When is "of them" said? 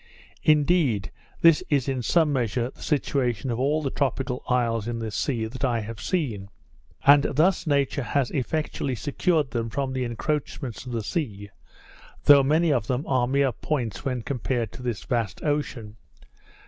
12.73-13.05